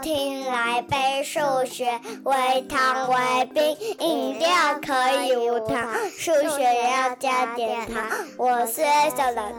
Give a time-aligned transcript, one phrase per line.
[0.00, 1.90] 听来杯数学，
[2.22, 3.62] 微糖微冰，
[3.98, 4.48] 饮料
[4.80, 8.08] 可以无糖，数学也要加点糖。
[8.36, 9.54] 我是 Epsilon。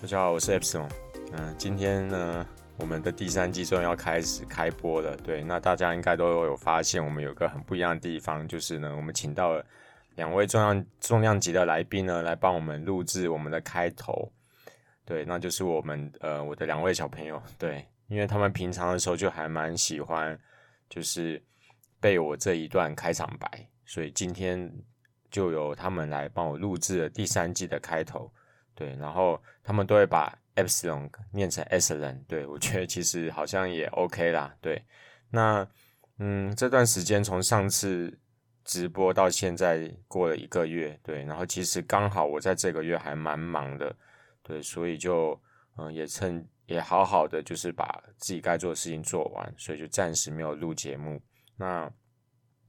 [0.00, 0.88] 大家好，我是 Epson。
[1.32, 2.46] 嗯，今天呢，
[2.78, 5.14] 我们的第三季终于要开始开播了。
[5.18, 9.64] 对，那大家应该都有发现，我们有个很不一样的地方，就是呢，我们请到了
[10.16, 14.30] 两位重量重量级的来宾呢，来帮我们录制我们的开头。
[15.04, 20.38] 对，那就是我们呃我的两位小朋友，对，因为他们平常的时候就还蛮喜欢，
[20.88, 21.42] 就是
[22.00, 24.72] 背我这一段开场白，所以今天
[25.30, 28.32] 就由他们来帮我录制了第三季的开头。
[28.74, 34.54] 对，然后他们都会把 Epsilon 念成 Excellent，对，我觉得其实好像也 OK 啦。
[34.60, 34.84] 对，
[35.30, 35.68] 那
[36.18, 38.18] 嗯这段时间从上次
[38.64, 43.94] 直播到现在过了一个月，对，然后其实刚好我在这个月还蛮忙的。
[44.42, 45.38] 对，所以就
[45.76, 51.20] 嗯，也趁也好好的，就是把自己该做的事情做完，所以就暂时没有录节目。
[51.56, 51.90] 那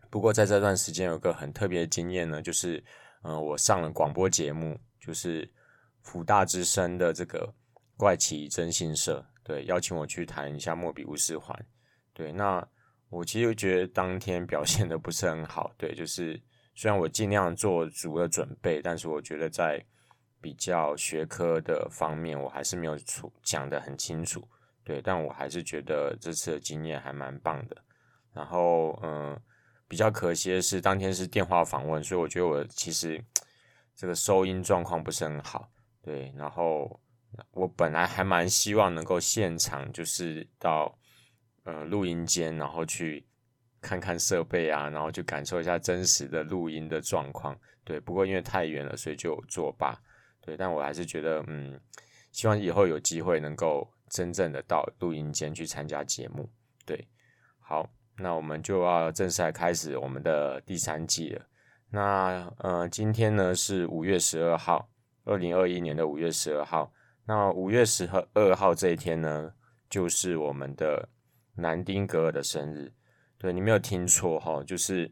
[0.10, 2.84] 不过在这段时间有个很特别的经验呢，就是
[3.24, 5.48] 嗯，我上了广播节目，就是
[6.02, 7.54] 辅大之声的这个
[7.98, 11.54] 怪奇征信社，对，邀请我去谈一下莫比乌斯环。
[12.14, 12.66] 对，那
[13.10, 16.42] 我其实觉得当天表现的不是很好，对，就是
[16.74, 19.86] 虽然我尽量做足了准备，但是我觉得在
[20.42, 24.48] 比较学科的方面，我还是没有出讲得很清楚，
[24.84, 27.76] 对，但我还是觉得这次的经验还蛮棒的。
[28.34, 29.38] 然后，嗯，
[29.88, 33.22] 比较可惜的是当天是电话访问，所以我觉得我其实
[33.96, 35.70] 这个收音状况不是很好，
[36.02, 36.32] 对。
[36.38, 37.00] 然后
[37.52, 40.98] 我本来还蛮希望能够现场就是到
[41.64, 43.28] 呃录音间，然后去
[43.82, 48.00] 看看设备啊，然后去感受一下真实的录音的状况，对。
[48.00, 50.00] 不过因为太远了，所以就作罢。
[50.42, 51.80] 对，但我还是觉得，嗯，
[52.32, 56.50] 希望以后有机会能够真正的到录音间去参加节目。
[56.86, 57.08] 对，
[57.60, 61.46] 好，那我们就要正式来开始我们的第三季了。
[61.90, 64.90] 那呃，今天呢是五月十二号，
[65.26, 66.92] 二零二一年的五月十二号。
[67.26, 69.54] 那五月十二号这一天呢，
[69.90, 71.10] 就是我们的
[71.56, 72.92] 南丁格尔的生日。
[73.38, 75.12] 对，你没有听错哈，就是。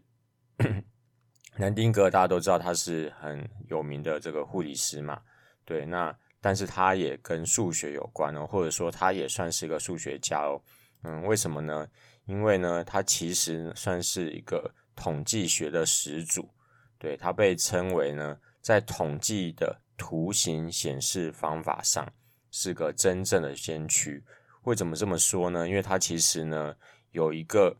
[1.60, 5.20] 南丁格大家都知道他是很有名的这个护理师嘛，
[5.66, 10.62] 对，那但是他也跟数学有关哦，或者说他也算是一个数学家哦，
[11.02, 11.88] 嗯，为什么呢？
[12.26, 16.48] 因为呢，他其实算是一个统计学的始祖，
[17.00, 22.08] 对，他被称为呢，在统计的图形显示方法上
[22.52, 24.24] 是个真正的先驱。
[24.64, 25.68] 为什么这么说呢？
[25.68, 26.76] 因为他其实呢
[27.10, 27.76] 有一个。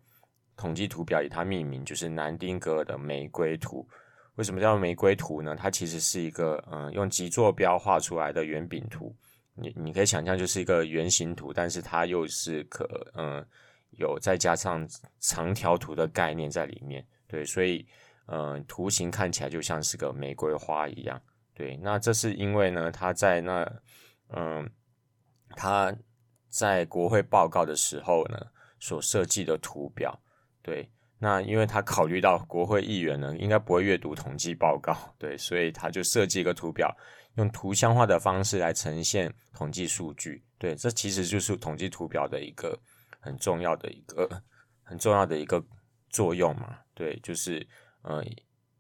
[0.58, 3.88] 统计图表以它命名，就是南丁格尔的玫瑰图。
[4.36, 5.56] 为什么叫玫瑰图呢？
[5.56, 9.16] 它其实是一个嗯，用极坐标画出来的圆饼图。
[9.56, 12.86] 你你可以想象，就是一个圆形图，但是它又是可
[13.16, 13.44] 嗯
[13.92, 14.88] 有再加上
[15.20, 17.04] 长条图的概念在里面。
[17.28, 17.88] 对，所以
[18.28, 21.20] 嗯，图形看起来就像是个玫瑰花一样。
[21.56, 23.68] 对，那这是因为呢，他在那
[24.30, 24.70] 嗯
[25.56, 25.92] 他
[26.50, 28.38] 在国会报告的时候呢，
[28.80, 30.20] 所设计的图表。
[30.68, 30.86] 对，
[31.18, 36.94] 那因为他考虑到国会议员呢，应该不会阅读统计报告，对，所以他就设计一个图表，
[37.36, 40.44] 用图像化的方式来呈现统计数据。
[40.58, 42.78] 对，这其实就是统计图表的一个
[43.18, 44.30] 很重要的一个
[44.84, 45.66] 很重要的一个
[46.10, 46.78] 作用嘛。
[46.94, 47.66] 对，就是
[48.02, 48.22] 呃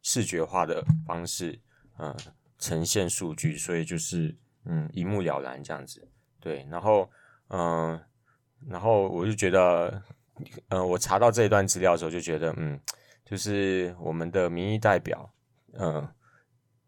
[0.01, 1.57] 视觉化的方式，
[1.95, 2.13] 呃
[2.59, 6.05] 呈现数据，所以就是嗯一目了然这样子。
[6.41, 7.09] 对，然后
[7.47, 7.97] 嗯、
[8.67, 10.03] 然后我就觉得。
[10.69, 12.79] 呃，我查到这一段资料的时候，就觉得，嗯，
[13.25, 15.29] 就是我们的民意代表，
[15.73, 16.15] 嗯、呃，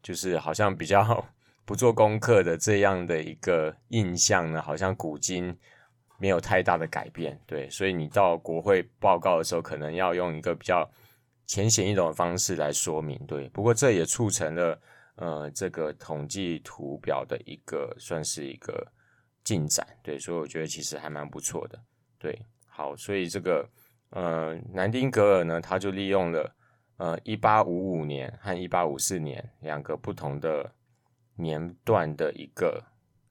[0.02, 1.26] 就是好像比较
[1.66, 5.56] 不做功课的这样的一个印象呢，好像古今
[6.18, 10.90] 没有太大的改变，对，所以你到国会报告的时候，可能要用一个比较
[11.46, 13.48] 浅显易懂的方式来说明，对。
[13.50, 14.82] 不过这也促成了，
[15.16, 18.86] 呃，这个统计图表的一个算是一个
[19.44, 21.80] 进展，对，所以我觉得其实还蛮不错的，
[22.18, 22.40] 对。
[22.80, 23.70] 好，所以这个
[24.12, 26.56] 呃，南丁格尔呢，他就利用了
[26.96, 30.74] 呃一八五五年和一八五四年两个不同的
[31.36, 32.82] 年段的一个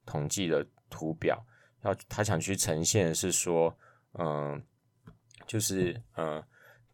[0.05, 1.43] 统计的图表，
[1.81, 3.75] 要他想去呈现是说，
[4.19, 4.63] 嗯、
[5.47, 6.45] 就是呃，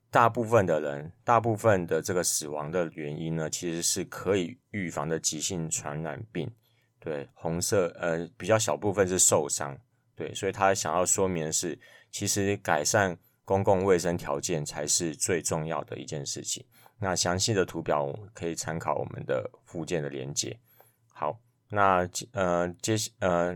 [0.10, 6.50] 大部分的人，大部分的这个死亡的原因呢，其实是可以预防的急性传染病，
[7.02, 9.78] 对，红色呃比较小部分是受伤，
[10.16, 11.78] 对，所以他想要说明的是。
[12.16, 16.66] 其实改善公共卫生条件才是最重要的一件事情。
[16.98, 20.58] 那详细的图表可以参考我们的附件的连接。
[21.14, 23.54] 好，那呃接呃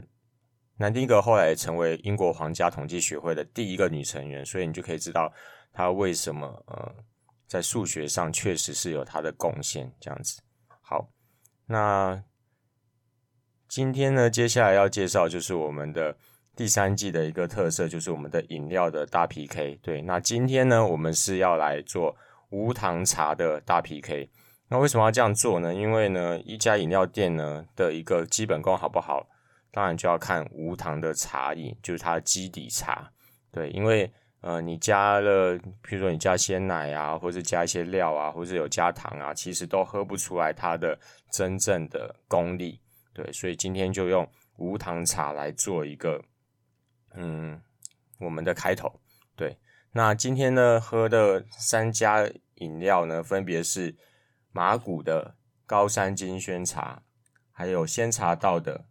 [0.75, 5.31] 南丁格后来成为英国皇家统计学会的第一个女成员，所以你就可以知道
[5.71, 6.93] 她为什么呃，
[7.47, 9.89] 在数学上确实是有她的贡献。
[10.01, 10.41] 这样子，
[10.81, 11.09] 好，
[11.65, 12.21] 那
[13.69, 16.17] 今天呢，接下来要介绍就是我们的
[16.59, 19.79] 第三季的一个特色，就是我们的饮料的大 PK。
[19.81, 22.13] 对，那今天呢，我们是要来做
[22.49, 24.29] 无糖茶的大 PK。
[24.67, 25.73] 那为什么要这样做呢？
[25.73, 29.25] 因为呢，一家饮料店呢的一个基本功好不好？
[29.71, 33.09] 当然就要看无糖的茶饮，就是它的基底茶。
[33.53, 34.11] 对，因为
[34.41, 40.99] 呃，你加了，譬如说你加鲜奶啊，或者加一些料啊，或者有加糖啊，其实都喝不出来它的
[41.31, 42.77] 真正的功力。
[43.13, 46.21] 对，所以今天就用无糖茶来做一个，
[47.13, 47.61] 嗯，
[48.19, 48.99] 我们的开头。
[49.35, 49.57] 对，
[49.91, 53.95] 那今天呢，喝的三家饮料呢，分别是
[54.51, 55.35] 马古的
[55.65, 57.03] 高山金萱茶，
[57.51, 58.85] 还有仙茶道的。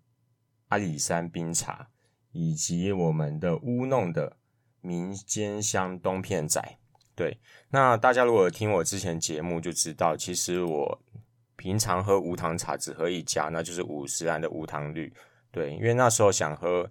[0.70, 1.88] 阿里山冰茶，
[2.30, 4.36] 以及我们的乌弄的
[4.82, 6.62] 民间香冬片仔，
[7.14, 11.02] 对，那大家如果听我之前节目就知道，其实我
[11.56, 15.10] 平常喝无糖茶只喝一家，那就是五十兰的无糖绿，
[15.50, 16.90] 对，因为那时候想喝，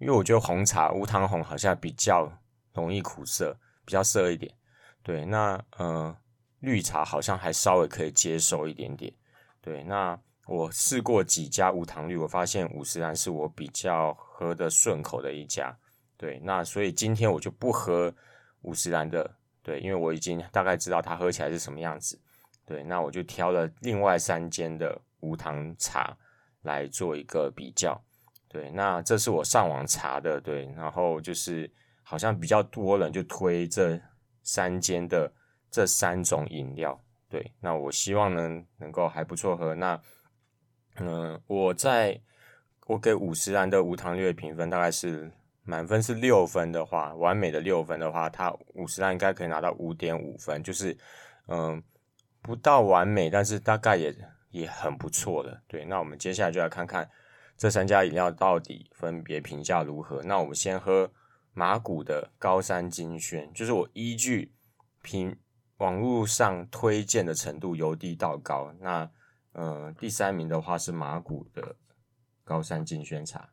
[0.00, 2.28] 因为我觉得红茶无糖红好像比较
[2.74, 4.52] 容易苦涩，比较涩一点，
[5.04, 6.16] 对，那呃
[6.58, 9.12] 绿茶好像还稍微可以接受一点点，
[9.60, 10.18] 对，那。
[10.46, 15.72] 我试过几家无糖绿，我发现五十岚是我比较喝的顺口的一家。
[16.16, 18.12] 对，那所以今天我就不喝
[18.62, 19.32] 五十岚的，
[19.62, 22.20] 对，因为我已经大概知道它喝起来是什么样子。
[22.66, 26.16] 对，那我就挑了另外三间的无糖茶
[26.62, 28.02] 来做一个比较。
[28.52, 33.96] 对，那这是我上网查的，对，然后就是好像比较多人就推这
[34.42, 35.32] 三间的
[35.70, 37.00] 这三种饮料。
[37.28, 39.72] 对，那我希望呢能够还不错喝。
[39.76, 40.02] 那
[40.96, 42.20] 嗯，我在
[42.88, 45.30] 我给五十岚的无糖绿的评分大概是
[45.62, 50.98] 满分是六分的话，完美的六分的话，它五十岚应该可以拿到五点五分，就是
[51.46, 51.80] 嗯
[52.42, 54.12] 不到完美，但是大概也
[54.50, 55.62] 也很不错的。
[55.68, 57.08] 对，那我们接下来就来看看
[57.60, 60.22] 这三家饮料到底分别评价如何。
[60.22, 61.12] 那我们先喝
[61.52, 64.54] 马古的高山金萱，就是我依据
[65.02, 65.38] 评
[65.76, 69.12] 网络上推荐的程度由低到高，那。
[69.52, 71.74] 呃，第三名的话是马古的
[72.44, 73.52] 高山金萱茶，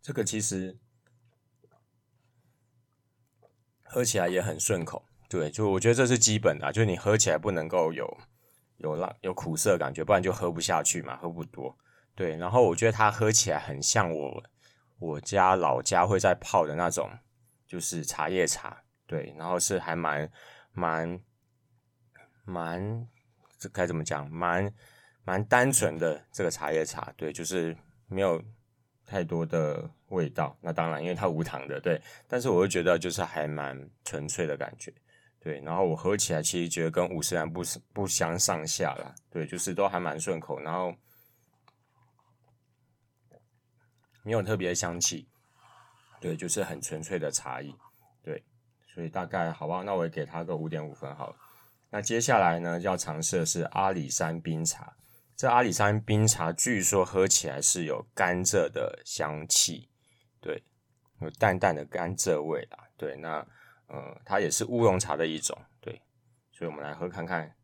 [0.00, 0.78] 这个其实
[3.82, 8.18] 喝起来也很顺口，对，就我觉得这是基本的，就你喝起来不能够有
[8.78, 11.76] 有辣有苦涩感觉，不然就喝不下去嘛，喝不多。
[12.14, 14.42] 对，然后我觉得它喝起来很像我
[14.98, 17.10] 我家老家会在泡的那种，
[17.66, 18.82] 就是茶叶茶。
[19.06, 20.28] 对，然后是还蛮
[20.72, 21.20] 蛮
[22.44, 23.06] 蛮，
[23.58, 24.28] 这该怎么讲？
[24.30, 24.72] 蛮
[25.24, 27.76] 蛮单纯的这个茶叶茶，对，就是
[28.08, 28.42] 没有
[29.04, 30.56] 太多的味道。
[30.60, 32.00] 那当然，因为它无糖的，对。
[32.26, 34.92] 但是我会觉得就是还蛮纯粹的感觉，
[35.46, 35.60] 对。
[35.60, 37.62] 然后我喝起来其实觉得跟五十岚不
[37.92, 40.92] 不相上下啦，对，就是都还蛮顺口，然后
[44.24, 45.28] 没有特别的香气，
[46.20, 47.72] 对，就是很纯粹的茶饮，
[48.24, 48.42] 对。
[48.92, 51.36] 所以大概好吧，那我也给他个五点五分好了。
[51.90, 54.96] 那接下来呢，要尝试的是阿里山冰茶。
[55.36, 59.90] 这阿里山冰茶据说喝起来是有甘蔗的香气，
[60.40, 60.64] 对，
[61.20, 62.88] 有淡淡的甘蔗味啦。
[62.96, 63.46] 对，那
[63.86, 66.02] 呃，它也是乌龙茶的一种，对。
[66.52, 67.56] 所以我们来喝看看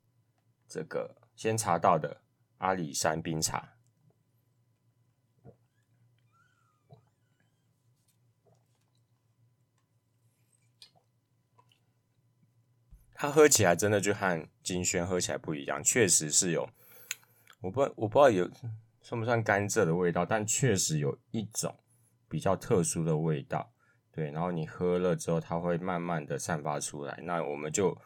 [0.68, 2.22] 这个先茶到的
[2.58, 3.76] 阿里山冰茶。
[13.14, 16.68] 它喝起来真的就和金萱喝起来不一样，确实是有，
[17.60, 18.50] 我不我不知道有
[19.00, 21.78] 算不算甘蔗的味道，但确实有一种
[22.28, 23.71] 比较特殊的味道，
[24.12, 27.96] 对，然后你喝了之后，它会慢慢的散发出来，那我们就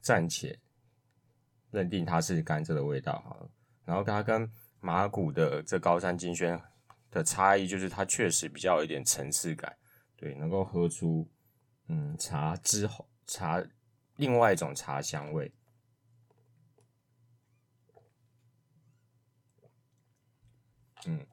[0.00, 0.58] 暂且
[1.70, 3.50] 认定它是甘蔗的味道好了。
[3.84, 4.48] 然后它跟
[4.80, 6.60] 马古的这高山金萱
[7.10, 9.76] 的差异，就是它确实比较有一点层次感，
[10.14, 11.26] 对，能够喝出
[11.88, 13.60] 嗯茶之后茶。
[14.16, 15.54] 另外一种茶香味，
[21.06, 21.24] 嗯，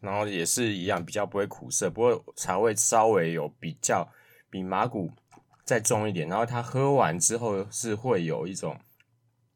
[0.00, 4.08] 然后也是一样，比较不会苦涩，不过茶味稍微有比较
[4.48, 5.10] 比麻古
[5.64, 6.28] 再重一点。
[6.28, 8.78] 然后它喝完之后是会有一种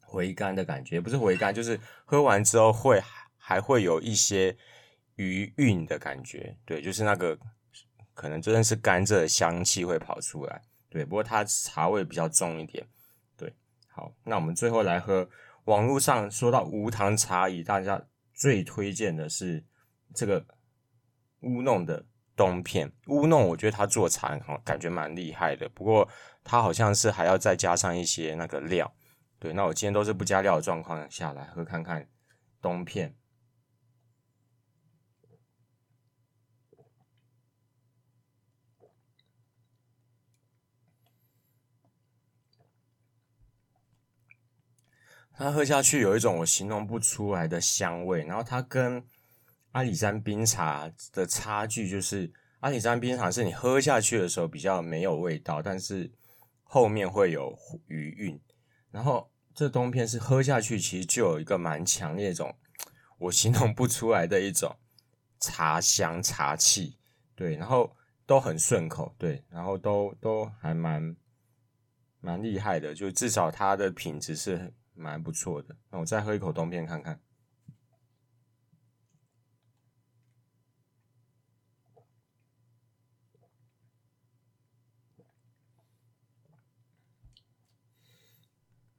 [0.01, 3.01] 回甘的感觉，不是回甘，就是喝完之后会
[3.37, 4.57] 还会有一些
[5.15, 6.57] 余韵的感觉。
[6.65, 7.39] 对，就是那个
[8.13, 10.63] 可能真的是甘蔗的香气会跑出来。
[10.91, 12.87] 对，不过它茶味比较重一点。
[13.37, 13.55] 对，
[13.89, 15.29] 好，那我们最后来喝
[15.65, 19.65] 网络上说到无糖茶饮，大家最推荐的是
[20.15, 20.45] 这个
[21.41, 22.05] 乌弄的
[22.37, 22.93] 冬片。
[23.07, 25.69] 乌弄我觉得他做茶哈，感觉蛮厉害的。
[25.69, 26.09] 不过
[26.43, 28.95] 他好像是还要再加上一些那个料。
[29.39, 32.09] 对，那我今天都是不加料的状况下来喝看看
[32.61, 33.17] 冬片。
[45.35, 49.05] 它喝下去有一种我形容不出来的香味，然后它跟
[49.73, 56.11] 阿里山冰茶的差距就是，阿里山冰茶是你喝下去的时候比较没有味道，但是
[56.63, 58.41] 后面会有余韵，
[58.91, 62.55] 然后这冬片是喝下去其实就有一个蛮强烈一种
[63.19, 64.77] 我形容不出来的一种
[65.41, 66.97] 茶香茶气，
[67.35, 71.17] 对，然后都很顺口，对，然后都都还蛮
[72.21, 74.73] 蛮厉害的，就至少它的品质是。
[74.95, 77.19] 蛮不错的，那我再喝一口冬片看看。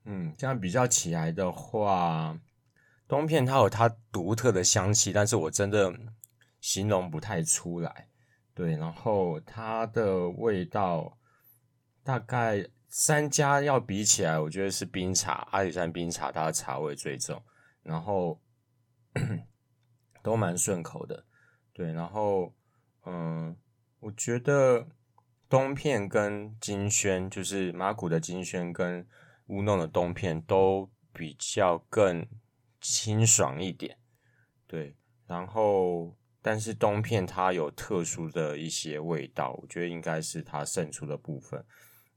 [0.05, 2.37] 嗯，这样比较起来的话，
[3.07, 5.93] 冬片它有它独特的香气，但是我真的
[6.61, 8.07] 形容不太出来。
[8.53, 11.17] 对，然后它的味道
[12.03, 12.67] 大概。
[12.95, 17.41] 三家要比起来，我觉得是冰茶，阿里山冰茶它的茶味最重，
[17.81, 18.39] 然后
[20.21, 21.25] 都蛮顺口的，
[21.73, 22.53] 对，然后
[23.07, 23.57] 嗯，
[23.99, 24.87] 我觉得
[25.49, 29.07] 冬片跟金萱，就是麻古的金萱跟
[29.53, 32.27] 乌弄的冬片都比较更
[32.81, 33.95] 清爽一点，
[34.65, 34.95] 对，
[35.27, 41.63] 然后但是冬片它有特殊的一些味道，我觉得应该是它胜出的部分。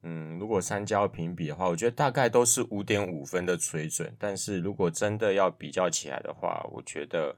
[0.03, 4.15] 嗯，如果三焦评比的话，我觉得大概都是五点五分的水准。
[4.19, 7.37] 但是如果真的要比较起来的话，我觉得，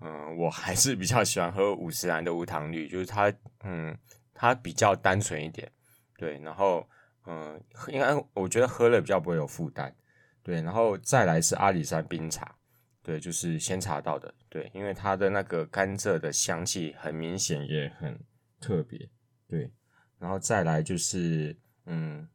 [0.00, 3.96] 嗯，我还是比较喜欢喝五十兰的无糖绿，就是它，嗯，
[4.32, 5.70] 它比较单纯一点，
[6.16, 6.38] 对。
[6.40, 6.88] 然后，
[7.28, 9.94] 嗯，应该我觉得喝了比较不会有负担，
[10.42, 10.60] 对。
[10.62, 12.56] 然后再来是阿里山冰茶，
[13.02, 18.18] 对，就是鲜茶道的，对，因为它的那个甘蔗的香气很明显，也很
[18.58, 19.08] 特别，
[19.46, 19.70] 对。
[20.18, 21.56] 然后再来就是。
[21.90, 22.28] 嗯，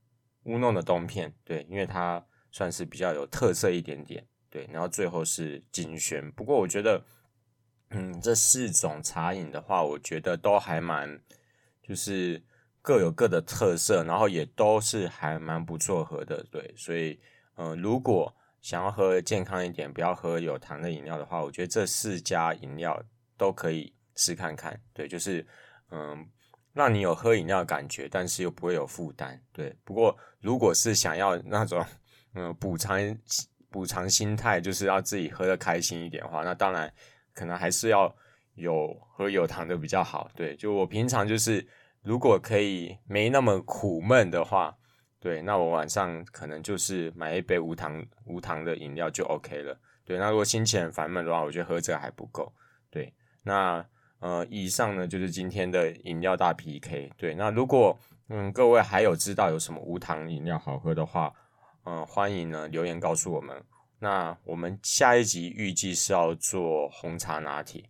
[0.45, 6.31] 乌弄的冬片，对，因为它算是比较有特色一点点，对，然后最后是金萱。
[6.31, 7.05] 不过我觉得，
[7.91, 11.21] 嗯，这四种茶饮的话，我觉得都还蛮，
[11.83, 12.43] 就是
[12.83, 16.71] 各有各的特色，然后也都是还蛮不错喝的，对。
[16.77, 17.19] 所以，
[17.55, 23.01] 嗯、呃，如果想要喝健康一点，不要喝有糖的饮料的话，我觉得这四家饮料
[23.35, 25.43] 都可以试看看，对，就是，
[25.89, 26.29] 嗯。
[26.73, 29.77] 让你有喝饮料感觉，但是又不会有负担，对。
[29.83, 31.85] 不过如果是想要那种，
[32.33, 32.97] 嗯，补偿
[33.69, 36.91] 补偿心态，就是要自己喝得开心一点的话，那当然
[37.31, 38.11] 可能还是要
[38.55, 40.55] 有喝有糖的比较好，对。
[40.55, 41.63] 就我平常就是，
[42.03, 44.77] 如果可以没那么苦闷的话，
[45.19, 50.17] 对，那我晚上可能就是买一杯无糖无糖的饮料就 OK 了，对。
[50.17, 52.53] 那如果心情很烦闷的话，我觉得喝这个还不够，
[52.91, 53.13] 对。
[53.43, 53.85] 那。
[54.19, 57.11] 呃，以上呢就是今天的饮料大 PK。
[57.17, 61.33] 对，那如果嗯各位还有知道有什么无糖饮料好喝的话，
[61.83, 63.61] 嗯、欢迎呢留言告诉我们。
[63.99, 67.83] 那我们下一集预计是要做红茶拿铁，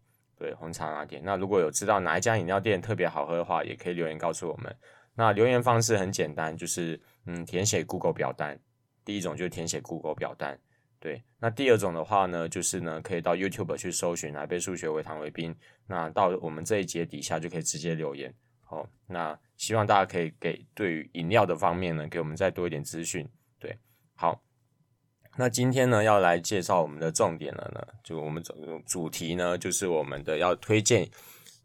[0.43, 1.21] 对，红茶拿铁。
[1.23, 4.75] 那如果有知道哪一家饮料店特别好喝的话，也可以留言告诉我们。
[5.15, 8.59] 那留言方式很简单，就是嗯填写 Google 表单，
[9.05, 10.59] 第一种就是填写 Google 表单。
[10.99, 15.55] 对，那第二种的话呢，就是呢，可以到 YouTube 去搜寻来杯数学微糖为冰，
[15.87, 18.33] 那到我们这一节底下就可以直接留言。
[18.65, 23.25] 好，那希望大家可以给对于饮料的方面呢，给我们再多一点资讯。
[23.59, 23.73] 对，
[24.13, 24.43] 好，
[25.35, 28.53] 那今天呢要来介绍我们的重点了呢，就我们主
[28.85, 31.09] 主题呢，就是我们的要推荐，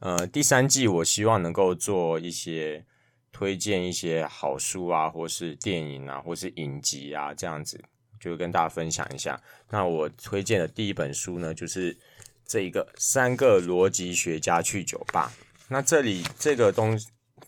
[0.01, 2.85] 呃，第三季我希望能够做一些
[3.31, 7.83] 推荐一些好书啊，或是电影啊，或是影集啊这样子。
[8.21, 11.97] 就跟大家分享一下，那我推荐的第一本书呢，就是
[12.45, 15.33] 这一个三个逻辑学家去酒吧。
[15.69, 16.99] 那这里这个东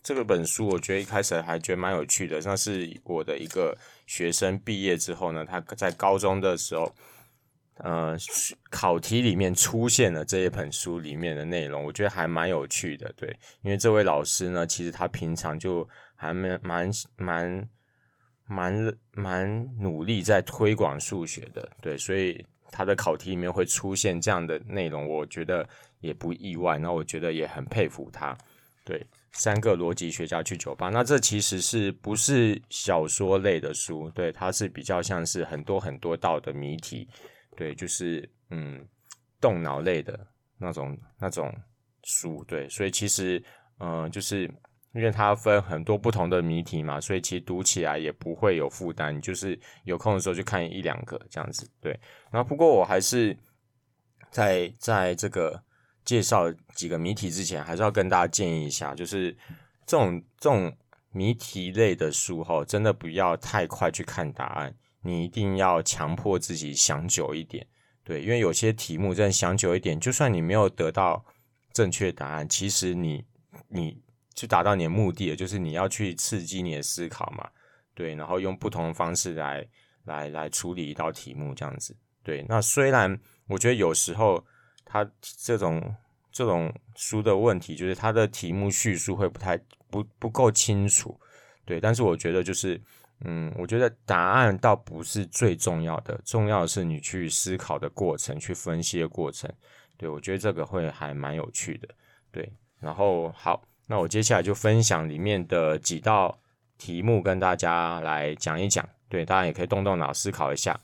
[0.03, 2.39] 这个本书，我觉得一开始还觉得蛮有趣的。
[2.45, 3.77] 那是我的一个
[4.07, 6.93] 学生毕业之后呢，他在高中的时候，
[7.75, 8.17] 呃，
[8.69, 13.11] 考题里面出现了这一本书里面的内容，我觉得还蛮有趣的。
[13.15, 13.29] 对，
[13.61, 17.69] 因为这位老师呢，其实他平常就还蛮蛮蛮。
[18.47, 25.65] 蛮蛮努力在推广数学的，对，所以他的考题里面会出现这样的内容，我觉得
[26.01, 26.77] 也不意外。
[26.77, 28.37] 那我觉得也很佩服他，
[28.83, 29.07] 对。
[29.33, 34.09] 三个逻辑学家去酒吧，那这其实是不是小说类的书？
[34.09, 37.07] 对，它是比较像是很多很多道的谜题，
[37.55, 38.85] 对，就是嗯，
[39.39, 40.19] 动脑类的
[40.57, 41.49] 那种那种
[42.03, 43.41] 书，对，所以其实
[43.79, 44.43] 嗯、就是
[44.93, 51.97] 因为它分很多不同的谜题嘛，所以其实读起来也不会有负担，就是有空的时候就看一两个这样子，对。
[52.29, 53.35] 然后不过我还是
[54.29, 55.63] 在在这个。
[56.11, 59.31] 介绍几个谜题之前，还是要跟大家建议一下，就是
[59.85, 60.75] 这种这种
[61.13, 67.65] 谜题类的书哈，真的不要太快去看答案，你一定要强迫自己想久一点，
[68.03, 71.23] 对，因为有些题目真的想久一点，就算你没有得到
[71.71, 73.23] 正确答案，其实你
[73.69, 73.97] 你
[74.35, 77.49] 去达到你的目的，就是你要去刺激你的思考嘛，
[77.93, 79.65] 对，然后用不同的方式来
[80.03, 84.45] 来来处理一道题目这样子，对，那虽然我觉得有时候。
[84.91, 85.95] 他这种
[86.31, 89.57] 这种书的问题，就是他的题目叙述会不太
[89.89, 91.17] 不不够清楚，
[91.63, 91.79] 对。
[91.79, 92.81] 但是我觉得就是，
[93.21, 99.49] 嗯，我觉得答案倒不是最重要的，重要的是你去思考的过程，去分析的过程。
[99.97, 101.87] 对，我觉得这个会还蛮有趣的，
[102.29, 102.51] 对。
[102.81, 106.37] 然后好，那我接下来就分享里面的几道
[106.77, 110.77] 题目跟大家来讲一讲，对，大家也可以动动脑思考一下。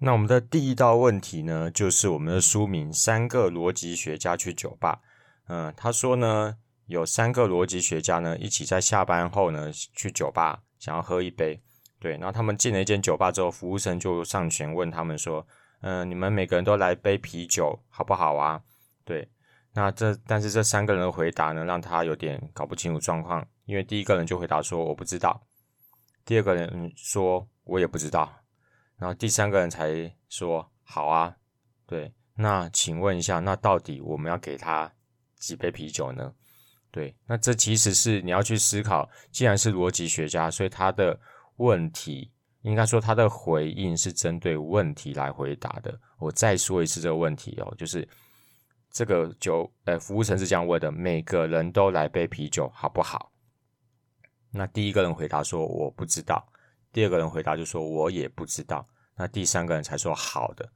[0.00, 5.00] 那我们的第一道问题呢，就是我们的书名《三个逻辑学家去酒吧》。
[5.48, 11.60] 嗯，他说呢，有三个逻辑学家呢，一起在下班后呢去酒吧，想要喝一杯。
[11.98, 15.44] 对，然后他们进了一间酒吧之后，服务生就上前问他们说
[15.82, 18.62] ：“嗯，你们每个人都来杯啤酒，好不好啊？”
[19.04, 19.28] 对，
[19.72, 25.42] 那这但是这三个人的回答呢，让他有点搞不清楚状况，因为第一个人就回答说：“我不知道。”
[26.24, 28.32] 第二个人说：“我也不知道。”
[28.98, 31.34] 然后第三个人才说好啊，
[31.86, 34.92] 对，那请问一下，那到底我们要给他
[35.36, 36.34] 几杯啤酒呢？
[36.90, 41.18] 对，那这其实是你要去思考，既然是逻辑学家，所以他的
[41.56, 42.32] 问题
[42.62, 45.96] 应该说他的回应是针对问题来回答的。
[46.18, 48.08] 我再说一次这个问题哦，就是
[48.90, 53.30] 这个酒，呃，服务生是这样问的：每个人都来杯啤酒好不好？
[54.50, 56.44] 那第一个人回答说我不知道。
[56.98, 58.84] 第二个人回答就说：“我也不知道。”
[59.14, 60.68] 那第三个人才说：“好的。”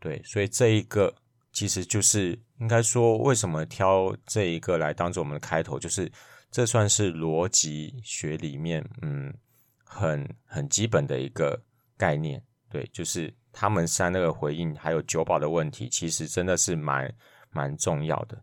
[0.00, 1.14] 对，所以这一个
[1.52, 6.10] 其实就是应该说，为什么挑这一个来当做我们的开头，就是
[6.50, 9.30] 这算是逻辑学里面嗯
[9.84, 11.62] 很很基本的一个
[11.98, 12.42] 概念。
[12.70, 17.14] 对，就是他们三那个回应还有酒保的问题，其实真的是蛮
[17.50, 18.42] 蛮重要的。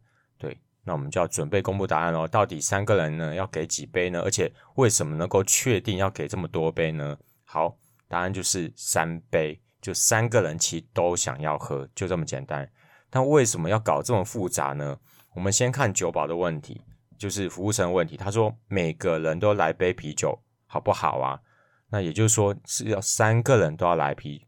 [0.88, 2.28] 那我们就要准备公布答案喽。
[2.28, 4.22] 到底三个人呢要给几杯呢？
[4.22, 7.18] 而且为什么能够确定要给这么多杯呢？
[7.44, 7.76] 好，
[8.08, 12.70] 答案就是三杯，就三个人其实都想要喝，就这么简单。
[13.10, 14.96] 但为什么要搞这么复杂呢？
[15.34, 16.80] 我们先看酒保的问题，
[17.18, 18.16] 就是服务生问题。
[18.16, 21.40] 他说每个人都来杯啤酒，好不好啊？
[21.90, 24.46] 那也就是说是要三个人都要来啤，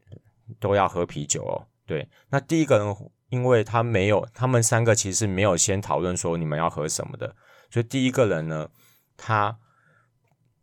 [0.60, 1.66] 都要喝啤酒哦。
[1.84, 2.96] 对，那第一个人。
[3.28, 7.36] 因为他没有，他们三个其实没有先讨论说你们要喝什么的，
[7.70, 8.70] 所以第一个人呢，
[9.16, 9.58] 他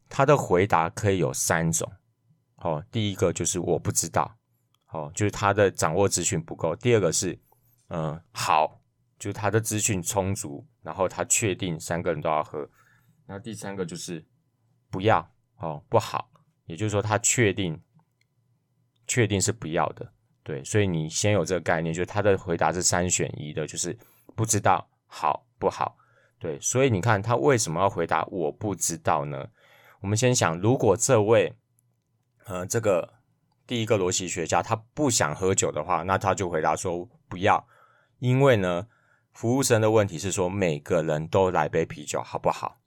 [0.10, 1.92] 他的回答可以有三种，
[2.58, 4.38] 哦，第一个就是我不知道，
[4.90, 7.40] 哦，就是他的掌握资讯不够；第二个是，
[7.90, 8.82] 嗯，好，
[9.20, 12.68] 就是他的资讯充足，然后他确定三个人都要喝；
[13.28, 14.26] 然后第三个就是
[14.90, 16.32] 不要，哦，不好，
[16.66, 17.80] 也就是说他确定，
[19.06, 20.14] 确定是不要的。
[20.46, 23.98] 对，所以你先有这个概念，就是他的回答是三选一的，就是
[24.36, 25.98] 不知道好不好。
[26.38, 29.48] 对，所以你看他为什么要回答我不知道呢？
[30.02, 31.52] 我们先想，如果这位，
[32.44, 33.16] 呃，这个
[33.66, 37.68] 第一个逻辑学家他不想喝酒的话，那他就回答说不要，
[38.20, 38.86] 因为呢，
[39.34, 42.78] 服务生的问题是说每个人都来杯啤酒好不好？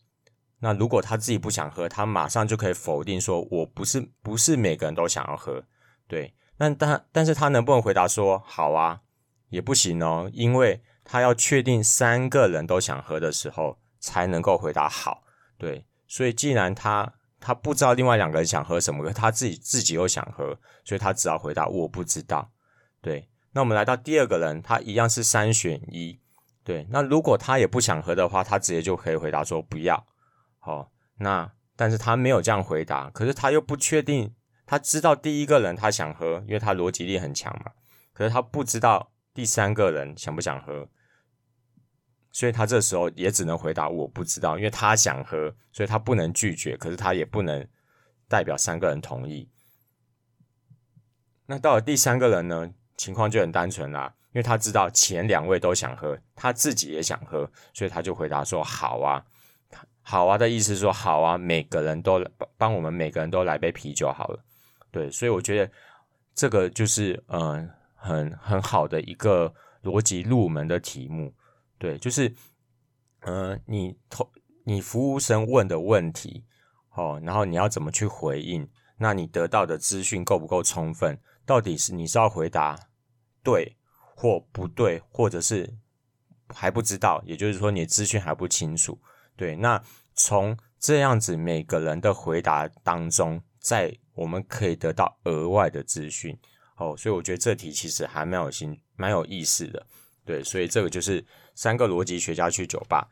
[0.61, 5.61] 那如果他自己不想喝，他马上就可以否定说我不是不是每个人都想要喝，
[6.07, 6.33] 对。
[6.59, 9.01] 但但但是他能不能回答说好啊？
[9.49, 15.23] 也不行哦，因为他要确定三个人都想喝的时候才能够回答好。
[15.57, 22.51] 对，所以既然他他不知道另外两个人想喝什么，他自己自己又想喝，所以他只好回答我不知道。
[23.01, 26.18] 对，那我们来到第二个人，他一样是三选一。
[26.62, 30.05] 对，那如果他也不想喝的话，他直接就可以回答说不要。
[30.59, 34.35] 好，那但是他没有这样回答，可是他又不确定。
[34.70, 37.72] 他知道第一个人他想喝，因为他逻辑力很强嘛。
[38.12, 40.87] 可是他不知道第三个人想不想喝，
[42.33, 47.66] 所以他这时候也只能回答我不知道，因为他想喝，所以他不能拒绝，可是他也不能
[48.28, 49.48] 代表三个人同意。
[51.46, 59.24] 那到了第三个人呢，情况就很单纯啦，因为他知道前两位都想喝，他自己也想喝，所以他就回答说好啊。
[60.02, 62.22] 好啊的意思说好啊，每个人都
[62.59, 64.44] 帮我们每个人都来杯啤酒好了。
[64.99, 65.73] 对，所以我觉得
[66.35, 71.33] 这个就是嗯、很很好的一个逻辑入门的题目。
[71.79, 72.35] 对，就是
[73.21, 74.29] 嗯、你投
[74.65, 76.45] 你服务生问的问题
[76.95, 78.69] 哦，然后你要怎么去回应？
[78.97, 81.17] 那你得到的资讯够不够充分？
[81.47, 82.77] 到底是你是要回答
[83.45, 83.77] 对
[84.17, 85.77] 或不对，或者是
[86.49, 87.23] 还不知道？
[87.25, 89.01] 也就是说，你的资讯还不清楚。
[89.37, 89.81] 对，那
[90.17, 96.37] 从这样子每个人的回答当中，在我们可以得到额外的资讯
[96.76, 99.87] 哦，所以我觉得这题其实还蛮有心，蛮有意思的。
[100.24, 103.09] 对，所以这个就是三个逻辑学家去酒吧。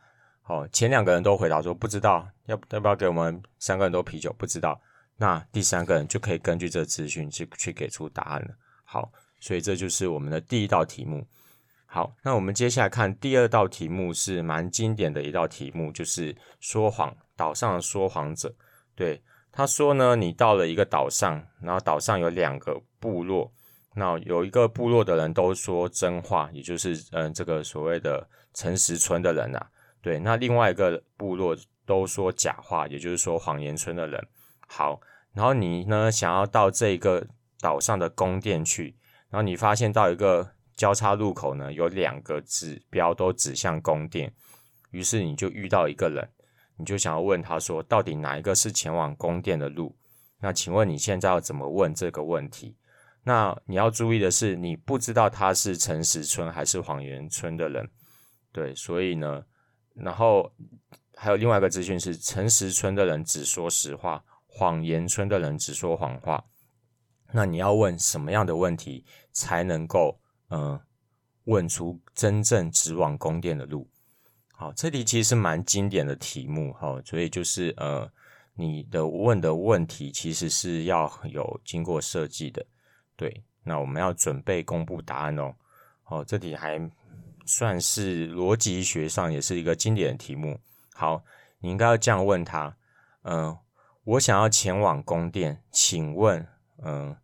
[0.47, 4.33] 哦，前两个人都回答说不知道，要要不要给我们三个人都啤酒？
[4.37, 4.81] 不知道。
[5.17, 8.49] 那第三个人就可以根据这个资讯去去给出答案了。
[8.85, 11.27] 好，所以这就是我们的第一道题目。
[11.87, 18.55] 好，那我们接下来看第二道题目，是蛮经典的一道题目，就是说谎，岛上的说谎者。
[18.95, 19.23] 对，
[19.57, 23.51] 他说呢，你到了一个岛上，然后岛上有两个部落，
[23.95, 29.71] 那有一个部落的人都说真话，也就是嗯、这个所谓的诚实村的人啊。
[30.03, 34.23] 对，那另外一个部落都说假话，也就是说谎言村的人。
[34.69, 35.01] 好，
[35.33, 37.27] 然后你呢，想要到这个
[37.61, 38.95] 岛上的宫殿去，
[39.31, 40.51] 然后你发现到一个。
[40.77, 44.31] 交叉路口呢，有两个指标都指向宫殿，
[44.91, 46.29] 于是你就遇到一个人，
[46.77, 49.97] 你就想要问他说，到底哪一个是前往宫殿的路？
[50.41, 52.77] 那请问你现在要怎么问这个问题？
[53.23, 57.89] 那你要注意的是，你不知道他是诚实村还是谎言村的人，
[58.53, 59.45] 对，所以呢，
[59.95, 60.53] 然后
[61.15, 66.45] 还有另外一个资讯是，诚实村的人只说实话，谎言村的人只说谎话。
[67.33, 70.21] 那你要问什么样的问题才能够？
[70.49, 70.81] 嗯，
[71.47, 73.91] 问出真正直往宫殿的路。
[74.59, 78.11] 好，这题其实蛮经典的题目，哈，所以就是呃，
[78.55, 82.65] 你的问的问题其实是要有经过设计的。
[83.17, 85.55] 对，那我们要准备公布答案哦。
[86.07, 86.91] 哦，这题还
[87.45, 90.59] 算是逻辑学上也是一个经典的题目。
[90.95, 91.23] 好，
[91.59, 92.75] 你应该要这样问他：
[93.23, 93.57] 嗯，
[94.05, 96.49] 我想要前往宫殿，请问，
[96.83, 97.17] 嗯。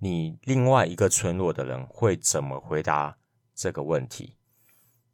[0.00, 3.18] 你另外一个村落的人会怎么回答
[3.52, 4.36] 这个问题？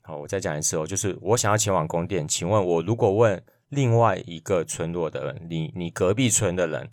[0.07, 6.91] 好，我再讲一次哦，就是我想要前往宫殿，请问我如果问另外一个村落的人，你你隔壁村的人，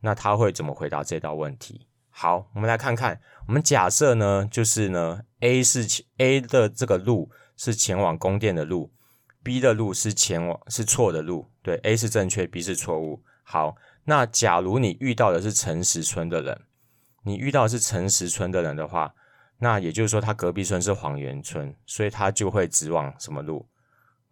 [0.00, 1.86] 那他会怎么回答这道问题？
[2.08, 8.90] 好，我们来看看，我们假设呢，就是呢，A 是 A 的这个路是前往宫殿的路
[9.42, 13.22] ，B 的路是前往是错的路，对，A 是正确，B 是错误。
[13.42, 16.62] 好，那假如你遇到的是诚实村的人。
[17.22, 19.14] 你遇到是诚实村的人的话，
[19.60, 23.68] 那也就是说他隔壁村是谎言村，所以他就会直往什么路？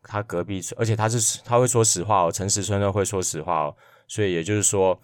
[0.03, 4.99] 他隔壁村，而且他是他会说实话哦，诚实村的会说实话哦，所以也就是说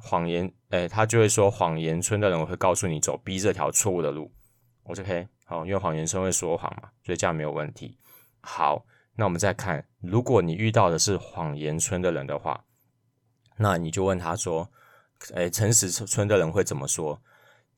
[0.00, 4.32] 谎言，诶，他就会说谎言村的人会告诉你走 B 这条错误的路。
[4.84, 7.98] OK，好，因为谎言村会说谎嘛，所以这样没有问题。
[8.40, 12.64] 好，那我们再看，如果你遇到的是谎言村的人的话，
[13.56, 14.70] 那你就问他说。
[15.32, 17.18] 诶，诚实村的人会怎么说？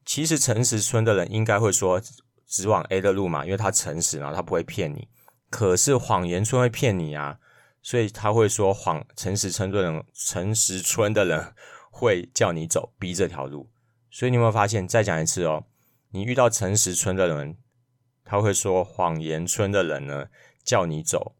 [0.07, 2.01] 其实诚实村的人应该会说
[2.47, 5.09] 直往 A 的路嘛，因为他诚实，然后他不会骗你。
[5.51, 7.41] 可是谎言村会骗你啊，
[7.83, 9.05] 所以他会说谎。
[9.17, 11.53] 诚实村的人，诚实村的人
[11.91, 13.69] 会叫你走 B 这条路。
[14.09, 14.87] 所以你有没有发现？
[14.87, 15.67] 再讲一次哦，
[16.11, 17.59] 你遇到诚实村的人，
[18.25, 20.29] 他会说谎言村的人呢
[20.65, 21.35] 叫你走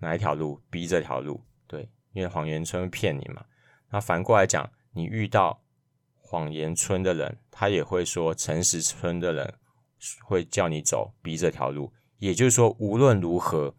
[0.00, 1.42] 哪一条路？B 这条路。
[1.66, 3.46] 对，因为谎言村会骗你嘛。
[3.90, 4.70] 那反过来讲。
[4.94, 5.61] 你遇到
[6.32, 9.54] 谎言村的人，他也会说诚实村的人
[10.24, 11.92] 会叫你走 B 这条路。
[12.16, 13.74] 也就是说，无论如何，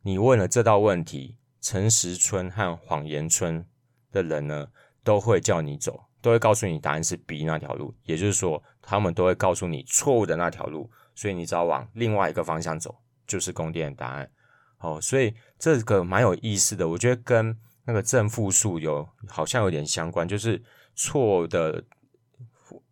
[0.00, 3.62] 你问了这道问题，诚实村和谎言村
[4.10, 4.68] 的人呢，
[5.04, 7.94] 都会叫你走，都会告诉你答案是 B 那条路。
[8.04, 14.30] 也就是说，他们都会告诉你错误的那条路，所以你只要往另外一个方向走，就是宫殿的答案。
[14.78, 17.54] 哦，所以这个蛮有意思的，我觉得跟。
[17.84, 20.62] 那个正负数有好像有点相关，就是
[20.94, 21.82] 错的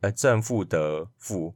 [0.01, 1.55] 呃正负得负，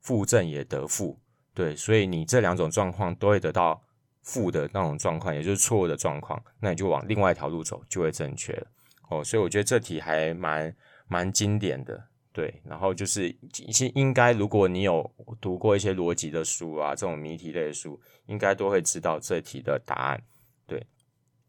[0.00, 1.18] 负正也得负，
[1.54, 3.82] 对，所以你这两种状况都会得到
[4.22, 8.66] 负的那种状况，也就是错误的状况，那你就往另外一条路走就会正确了
[9.08, 9.24] 哦。
[9.24, 10.76] 所以我觉得这题还蛮
[11.08, 12.62] 蛮经典的，对。
[12.64, 13.28] 然后就是
[13.64, 20.22] 一些应该如果你有读过一些逻辑的书啊，这种谜题类的书，应该都会知道这题的答案，
[20.66, 20.86] 对。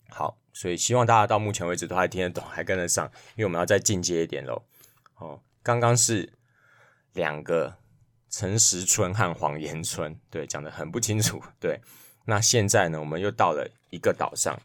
[0.09, 0.37] 好。
[0.53, 4.59] 所以希望大家到目前为止都还听得懂，还跟得上，因为我们要再进阶一点喽。
[5.17, 6.31] 哦，刚刚是
[7.11, 7.79] 两个
[8.29, 11.43] 诚实村和谎言村， 对，讲得很不清楚。
[11.59, 11.81] 对，
[12.23, 14.57] 那现在呢，我们又到了一个岛上，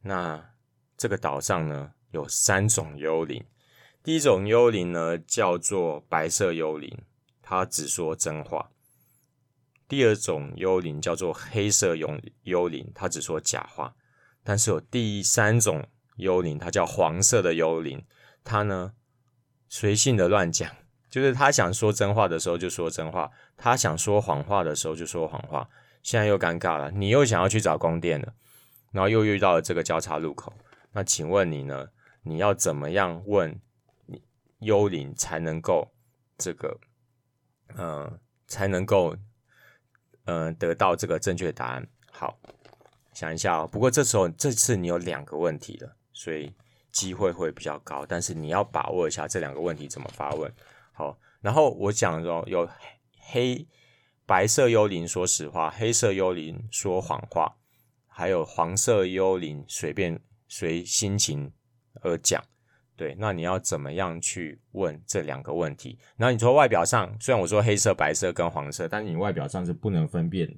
[0.00, 0.54] 那
[0.96, 3.44] 这个岛上呢，有三种幽灵。
[4.02, 6.98] 第一种幽灵呢，叫做白色幽灵，
[7.42, 8.70] 它只说真话；
[9.86, 13.94] 第二种幽灵叫做黑色幽幽灵，它只说假话。
[14.42, 18.02] 但是有第三种幽灵，它叫黄色的幽灵，
[18.42, 18.94] 它呢
[19.68, 20.70] 随性的乱讲，
[21.10, 25.68] 就是他想说真话的时候就说真话，他想说谎话的时候就说谎话。
[26.02, 28.32] 现在又尴尬了，你又想要去找宫殿了，
[28.92, 30.52] 然后又遇到了这个交叉路口。
[30.92, 31.88] 那请问你呢？
[32.22, 33.58] 你要怎么样问
[34.58, 35.90] 幽灵才能够
[36.36, 36.78] 这个，
[37.76, 39.16] 呃，才能够，
[40.24, 41.86] 呃，得到这个正确答案？
[42.10, 42.38] 好，
[43.14, 43.68] 想一下哦。
[43.70, 46.52] 不过这时候这次你有两个问题了，所以
[46.98, 48.04] 机会会比较高。
[48.06, 50.52] 但是你要把握一下这两个问题怎么发问。
[50.92, 52.68] 好，然后我讲说有
[53.30, 53.66] 黑。
[54.30, 57.56] 白色幽灵说实话，黑色幽灵说谎话，
[58.06, 61.50] 还有黄色幽灵随便随心情
[62.02, 62.44] 而讲。
[62.94, 65.98] 对，那你要怎么样去问这两个问题？
[66.18, 70.56] 然后你说外表上，虽然我说黑色、白色跟黄色，但是你外表上是不能分辨的。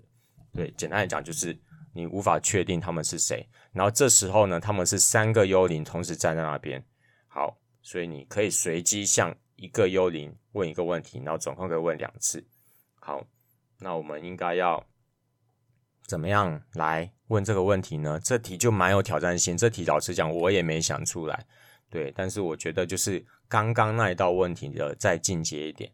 [0.53, 1.57] 对，简单来讲就是
[1.92, 3.48] 你无法确定他们是谁。
[3.72, 6.85] 然后这时候呢，他们是三个幽灵同时站在那边。
[7.29, 12.46] 好，所以你可以随机向一个幽灵问一个问题，然后总共可以问两次。
[12.94, 13.26] 好。
[13.83, 14.87] 那我们应该要
[16.03, 18.20] 怎么样来问这个问题呢？
[18.22, 19.57] 这题就蛮有挑战性。
[19.57, 21.46] 这题老实讲，我也没想出来。
[21.88, 25.90] 对，但是我觉得就是刚刚那一道问题的再进阶一点。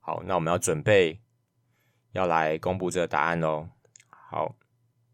[0.00, 1.18] 好，那我们要准备
[2.12, 3.70] 要来公布这个答案喽。
[4.10, 4.54] 好，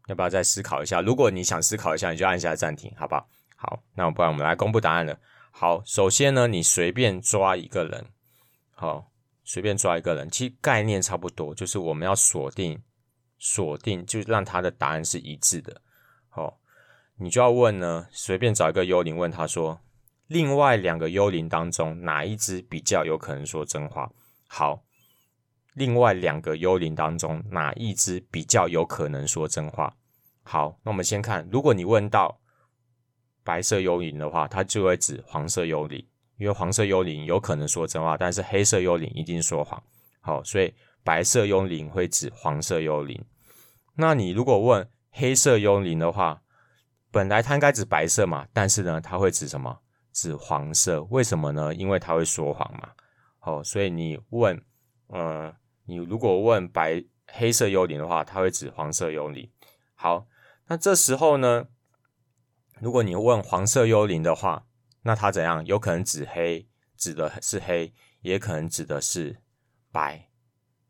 [0.07, 1.01] 要不要再思考一下？
[1.01, 3.27] 如果你想思考一下，你就按下暂停，好不好？
[3.55, 5.17] 好，那不然我们来公布答案了。
[5.51, 8.05] 好，首先呢，你随便抓一个人。
[8.73, 9.07] 好。
[9.43, 12.81] 随便抓一个人，其实概念差不多，就是我们要锁定，
[13.39, 15.81] 锁定，就让他的答案是一致的。
[16.29, 16.59] 好，
[17.17, 19.81] 你就要问呢，随便找一个幽灵问他说，
[20.27, 24.09] 另外两个幽灵当中哪一只比较有可能说真话？
[24.47, 24.83] 好，
[25.73, 29.95] 另外两个幽灵当中哪一只比较有可能说真话？
[30.43, 32.39] 好，那我们先看，如果你问到
[33.43, 36.05] 白色幽灵的话，它就会指黄色幽灵。
[36.37, 39.81] 因为黄色幽灵有可能说真话，但是黑色幽灵一定说谎。
[40.21, 43.23] 好，所以白色幽灵会指黄色幽灵。
[43.93, 46.41] 那你如果问黑色幽灵的话，
[47.11, 49.79] 本来它应该指白色嘛，但是呢，它会指什么？
[50.11, 51.03] 指黄色。
[51.11, 51.73] 为什么呢？
[51.75, 52.89] 因为它会说谎嘛。
[53.37, 54.59] 好，所以你问，
[55.07, 55.53] 呃，
[55.91, 59.51] 你如果问白黑色幽灵的话，它会指黄色幽灵。
[59.93, 60.25] 好，
[60.67, 61.67] 那这时候呢，
[62.79, 64.65] 如果你问黄色幽灵的话，
[65.01, 65.65] 那它怎样？
[65.65, 69.41] 有可能指黑，指的是黑，也可能指的是
[69.91, 70.29] 白，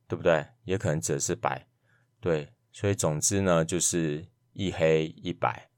[0.07, 0.49] 对不对？
[0.65, 1.67] 也可能指的是白，
[2.19, 2.53] 对。
[2.71, 5.71] 所以总之呢，就是一黑一白，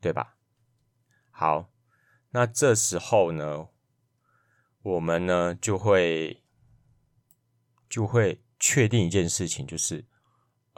[0.00, 0.36] 对吧？
[1.30, 1.70] 好，
[2.30, 3.68] 那这时候呢，
[4.82, 6.42] 我们呢就会
[7.88, 10.06] 就会确定一件事情，就是，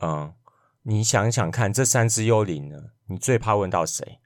[0.02, 0.34] 嗯，
[0.82, 4.20] 你想想看，这三只幽灵呢，你最怕问到谁？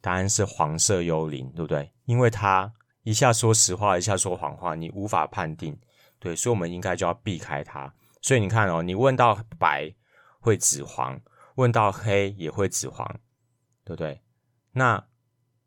[0.00, 1.92] 答案是黄色幽灵，对不对？
[2.06, 5.78] 因为他一下说实话，一下说谎话，你无法判定，
[6.18, 7.94] 对，所以我们应该就要避开它。
[8.20, 9.94] 所以你看哦，你问到白
[10.40, 11.20] 会指黄，
[11.56, 13.06] 问到黑也会指黄，
[13.84, 14.22] 对不对？
[14.72, 15.06] 那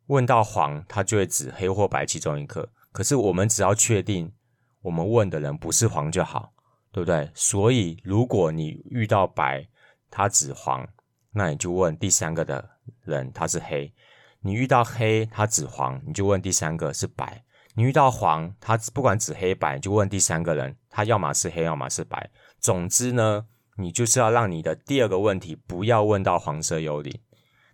[0.06, 2.70] 问到黄，它就会指黑或白其中一个。
[2.92, 4.32] 可是我们只要确定
[4.80, 6.54] 我们问的人不是黄就好，
[6.96, 7.30] 对不对？
[7.34, 9.68] 所以如果你遇到白，
[10.10, 10.88] 他指黄，
[11.30, 12.66] 那你就问第三个的
[13.02, 13.92] 人他是黑。
[14.40, 17.44] 你遇到黑，他指黄，你就问第三个是白。
[17.74, 22.30] 你遇到黄，他不管指黑白，你就问第三个人，他要么是黑，要么是白。
[22.60, 23.44] 总之呢，
[23.76, 27.20] 你就是要让你的第二个问题不要问到黄色幽灵。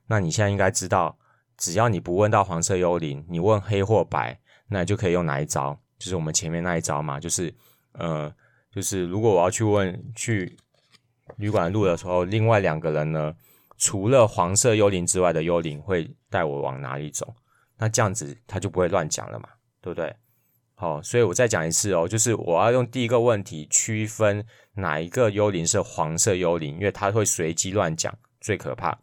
[0.08, 1.16] 那你现在应该知道，
[1.56, 5.78] 只要你不问到黄色幽灵，你问黑或白，那你就可以用哪一招？
[5.96, 7.54] 就是我们前面那一招嘛，就是
[7.92, 8.34] 呃，
[8.74, 10.56] 就是如果我要去问去
[11.36, 13.34] 旅馆路的时候，另外两个人呢？
[13.78, 17.34] 除了黄色幽灵之外的幽灵会带我往哪里走？
[17.78, 19.48] 那这样子他就不会乱讲了嘛，
[19.80, 20.14] 对不对？
[20.76, 28.96] 好，所以我再讲一次哦，就是我要用第一个问题区分哪一个幽灵是黄色幽灵，因为他会随机乱讲，最可怕。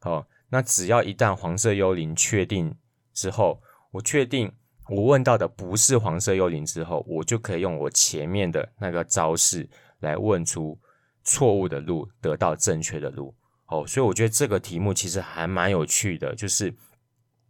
[0.00, 2.74] 好，那只要一旦黄色幽灵确定
[3.14, 3.62] 之后，
[3.92, 4.52] 我确定
[4.88, 9.68] 我问到的不是黄色幽灵之后，我就可以用我前面的那个招式
[10.00, 10.78] 来问出
[11.24, 13.34] 错误的路，得到正确的路。
[13.66, 16.72] 哦，所以我觉得这个题目其实还蛮有趣的，就是，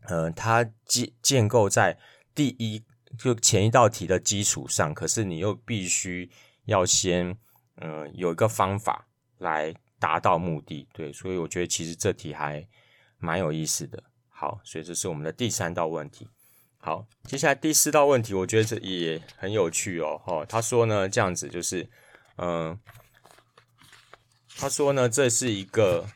[0.09, 1.99] 呃，它建建构在
[2.35, 2.83] 第一
[3.19, 6.31] 就前一道题的基础上，可是你又必须
[6.65, 7.37] 要先，
[7.75, 12.67] 呃，有一个方法来达到目的，对，所以我觉得其实这题还
[13.19, 14.03] 蛮有意思的。
[14.31, 16.27] 好，所以这是我们的第三道问题。
[16.87, 20.23] 好，接下来第四道问题，我觉得这也很有趣哦。
[20.25, 21.91] 哦，他说呢，这样子就是，
[22.37, 22.79] 嗯、
[24.57, 26.07] 他说呢，这是一个，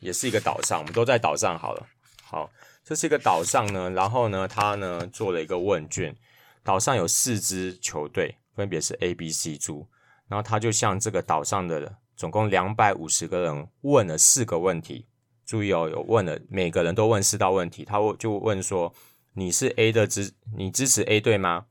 [0.00, 1.86] 也是一个岛上，我们都在岛上好了。
[2.22, 2.50] 好，
[2.84, 6.14] 这是一个岛上呢，然后呢，他呢做了一个问卷，
[6.62, 9.88] 岛上有四支球队，分别是 A、B、C 组，
[10.28, 15.06] 然后他就向这个岛上的总共两百五十个人问了四个问题。
[15.46, 18.92] 注意哦，有问了，每个人都问四道问题，他就问说。
[19.38, 21.66] 你是 A 的支，你支持 A 队吗？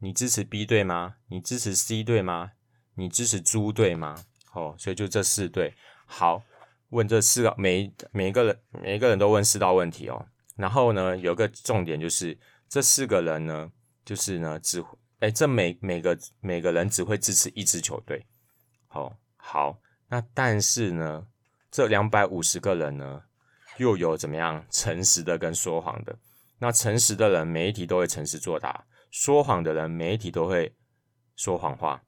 [0.00, 1.14] 你支持 B 队吗？
[1.28, 2.50] 你支持 C 队吗？
[2.96, 4.16] 你支持猪队吗？
[4.52, 5.72] 哦，所以就这四队。
[6.06, 6.42] 好，
[6.88, 10.26] 问这四个，每每一个人，每一个人都问四道问题哦。
[10.56, 12.36] 然后呢，有个重点就是，
[12.68, 13.70] 这四个人呢，
[14.04, 14.84] 就是呢，只，
[15.20, 18.26] 哎，这每每个每个人只会支持一支球队。
[18.88, 21.28] 哦，好，那但是呢，
[21.70, 23.22] 这两百五十个人呢？
[23.78, 26.16] 又有怎么样诚实的跟说谎的？
[26.64, 30.74] 那诚实的人每一题都会诚实作答，说谎的人每一题都会
[31.36, 32.02] 说谎话。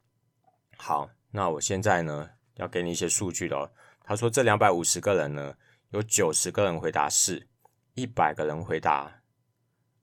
[0.77, 3.71] 好，那我现在呢要给你一些数据了。
[4.03, 5.55] 他说这两百五十个人呢，
[5.91, 7.47] 有九十个人回答是，
[7.93, 9.21] 一百个人回答，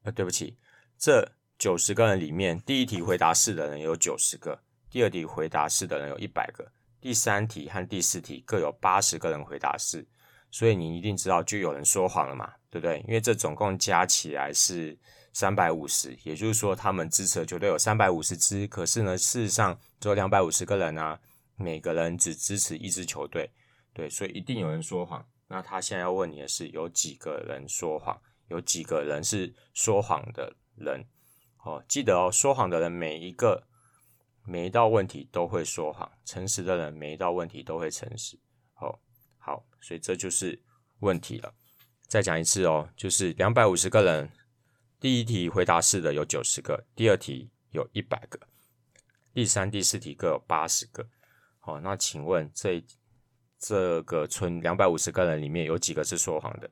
[0.04, 0.56] 呃，对不起，
[0.96, 10.06] 这九十个人里面，第一题回答是的人有九十个，第二题回答是的人有一百个，第三题和第四题各有八十个人回答是。
[10.54, 13.00] 所以你一定知道，就有人说谎了嘛，对不对？
[13.08, 14.96] 因为这总共加起来是
[15.32, 21.18] 三百五十，也就是说他们支持的球队有三百五十支，可是呢，事实上只有两百五十个人啊，
[21.56, 23.50] 每个人只支持一支球队，
[23.92, 25.26] 对，所以一定有人说谎。
[25.48, 28.16] 那他现在要问你的是，有几个人说谎？
[28.46, 31.04] 有几个人是说谎的人？
[31.64, 33.66] 哦，记得哦，说谎的人每一个
[34.44, 38.38] 每一道问题都会说谎，诚实的人每一道问题都会诚实。
[39.44, 40.58] 好，所以这就是
[41.00, 41.52] 问题了。
[42.08, 44.30] 再讲一次哦，就是两百五十个人，
[44.98, 48.40] 第一题回答是的有九十个，第二题有一百个，
[49.34, 51.06] 第三、第四题各有八十个。
[51.58, 52.82] 好，那请问这
[53.58, 56.70] 这个村两百五十个人里面有几个是说谎的？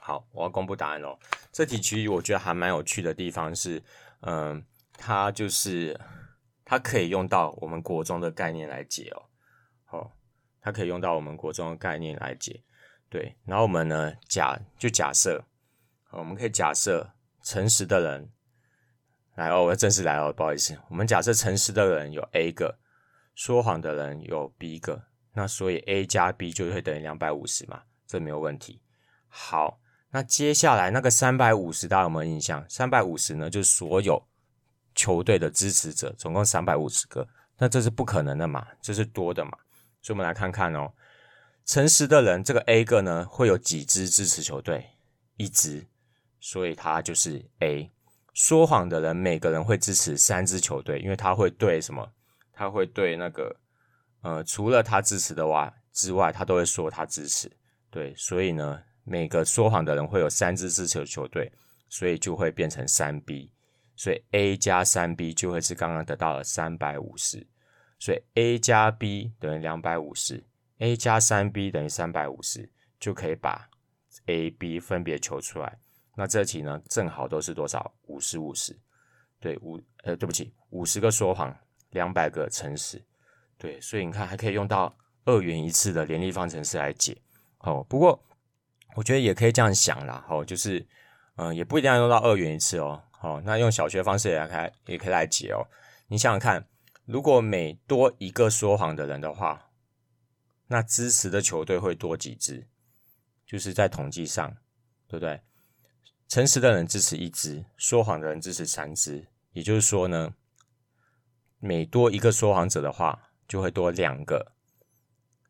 [0.00, 1.16] 好，我要公布答案哦。
[1.52, 3.80] 这题其实我觉得还蛮有趣的地方是，
[4.22, 5.96] 嗯，它就是
[6.64, 9.22] 它可以用到我们国中的概念来解哦。
[9.84, 10.12] 好。
[10.66, 12.60] 它可以用到我们国中的概念来解，
[13.08, 13.36] 对。
[13.44, 15.44] 然后我们呢，假就假设，
[16.10, 17.08] 我们可以假设
[17.40, 18.28] 诚实的人
[19.36, 22.80] 来哦，我要正式来哦，不好意思，我们假设诚实的人有 A 个，
[23.36, 28.82] 说谎的人有 B 个，那所以 A 加 B 就会等于两百五十嘛，这没有问题。
[29.28, 29.78] 好，
[30.10, 32.68] 那接下来那个三百五十大家有没有印象？
[32.68, 34.20] 三百五十呢，就是所有
[34.96, 39.52] 球队的支持者，总共三百五十个，那这是不可能的嘛，这是多的嘛。
[40.06, 40.92] 所以我们来看看哦，
[41.64, 44.86] 诚实的人这个 A 个呢，会有几支支持球队？
[45.36, 45.84] 一支，
[46.38, 47.90] 所以他就是 A。
[48.32, 52.08] 说谎的人每个人会支持三支球队，因为他会对什么？
[52.52, 53.56] 他会对那个
[54.20, 57.50] 呃，除了他支持的话之外，他都会说他支持。
[57.90, 61.52] 对，所以呢，每个说谎的人会有三支支持的球队，
[61.88, 63.50] 所以就会变成三 B。
[63.96, 67.44] 所以 A 加三 B 就会是刚刚得到了三百五十。
[68.06, 70.40] 所以 a 加 b 等于两百五十
[70.78, 73.68] ，a 加三 b 等于三百五十，就可以把
[74.26, 75.76] a、b 分别求出来。
[76.14, 77.92] 那这题呢，正好都是多少？
[78.04, 78.78] 五十五十，
[79.40, 81.52] 对五呃，对不起，五十个说谎，
[81.90, 83.04] 两百个诚实，
[83.58, 87.20] 对，所以你看还可以用到二元一次的联立方程式来解。
[87.58, 88.24] 哦，不过
[88.94, 90.86] 我觉得也可以这样想啦，哦，就是
[91.34, 93.02] 嗯、也不一定要用到二元一次哦。
[93.20, 95.66] 哦，那用小学方式也来开，也可以来解哦。
[96.06, 96.64] 你想想看。
[97.06, 99.70] 如果每多一个说谎的人的话，
[100.66, 102.66] 那支持的球队会多几支？
[103.46, 104.56] 就是在统计上，
[105.06, 105.40] 对不对？
[106.26, 109.28] 诚实的人支持一支，说谎的人支持三支。
[109.52, 110.34] 也就是说呢，
[111.60, 114.54] 每多一个说谎者的话，就会多两个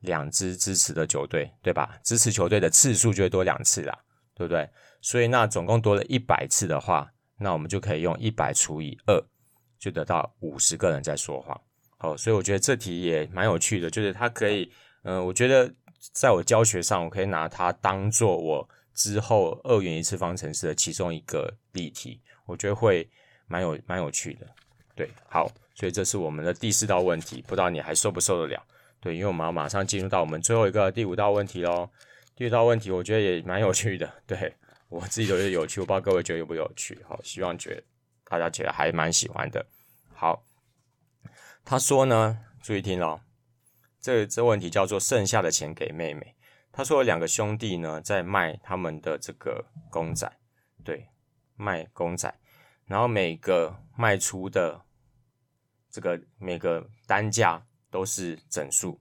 [0.00, 1.98] 两支支持的球队，对吧？
[2.04, 3.98] 支持球队的次数就会多两次啦，
[4.34, 4.68] 对不对？
[5.00, 9.24] 所以那总共多了一百次的话，那我们就可以用一百除以二。
[9.78, 11.60] 就得到五十个人在说谎，
[11.98, 14.70] 好，所以我觉得这题也蛮有趣的，就是它可以，
[15.02, 15.72] 嗯、我觉得
[16.12, 23.08] 在我教学上，我可以拿它当做我之后二元一次方程式的其中一个例题，我觉得会
[23.46, 24.46] 蛮有蛮有趣的，
[24.94, 28.62] 对，好，所以这是我们的第四道问题，不知道你还受不受得了？
[29.00, 31.88] 对，因为我们要马上进入到我们最后一个第五道问题喽。
[32.34, 34.52] 第五道问题我觉得也蛮有趣的，对，
[34.88, 37.82] 我自己都觉得有趣，我不知道各位觉得有不有趣，好，希望觉得。
[38.28, 39.66] 大家觉得还蛮喜欢的。
[40.14, 40.44] 好，
[41.64, 43.20] 他说呢，注意听哦，
[44.00, 46.34] 这这问题叫做剩下的钱给妹妹。
[46.72, 50.30] 他说有两个兄弟呢在卖他们的这个公仔，
[50.84, 51.08] 对，
[51.54, 52.32] 卖公仔，
[52.84, 54.82] 然后每个卖出的
[55.90, 59.00] 这个每个单价都是整数，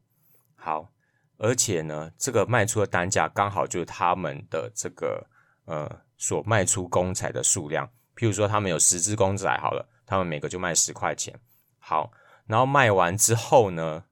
[0.55, 0.89] 好，
[1.37, 5.27] 而且呢，这个卖出的单价刚好就是他们的这个
[5.65, 11.39] 呃所卖出公仔的数量，譬如说他们有十只公仔，好了，他们每个就卖十块钱，
[11.79, 12.11] 好，
[12.47, 14.05] 然后卖完之后呢，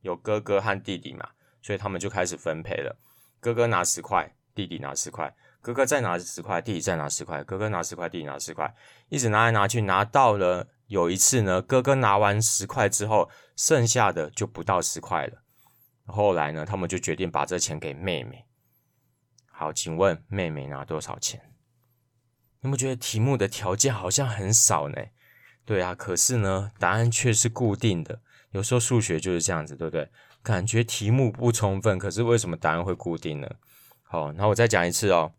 [0.00, 1.28] 有哥哥和弟弟嘛。
[1.62, 2.96] 所以他们就开始分配了，
[3.38, 8.74] 哥哥拿十块，弟弟拿十块，哥哥再拿十块，弟弟再拿十块，哥哥拿十块，弟弟拿十块，
[9.10, 15.42] 一直拿来拿去，拿到了有一次呢，哥哥拿完十块之后，剩下的就不到十块了。
[16.06, 18.46] 后来呢，他们就决定把这钱给妹妹。
[19.52, 21.49] 好，请问妹妹拿多少钱？
[22.60, 24.96] 你们觉得题目的条件好像很少呢？
[25.64, 28.20] 对啊，可是呢，答案却是固定的。
[28.50, 30.10] 有时候数学就是这样子，对不对？
[30.42, 33.48] 感觉题目不充分，可是为什么答案会固定呢？
[34.02, 35.32] 好，那我再讲一次哦。